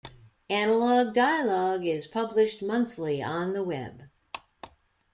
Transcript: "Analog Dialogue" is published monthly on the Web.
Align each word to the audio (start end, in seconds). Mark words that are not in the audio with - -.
"Analog 0.49 1.13
Dialogue" 1.13 1.85
is 1.85 2.07
published 2.07 2.63
monthly 2.63 3.21
on 3.21 3.53
the 3.53 3.63
Web. 3.63 4.05